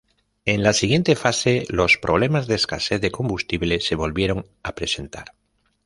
En 0.45 0.63
la 0.63 0.73
siguiente 0.73 1.15
fase, 1.15 1.67
los 1.69 1.99
problemas 1.99 2.47
de 2.47 2.55
escasez 2.55 2.99
de 2.99 3.11
combustible 3.11 3.79
se 3.81 3.93
volvieron 3.93 4.47
a 4.63 4.73
presentar. 4.73 5.35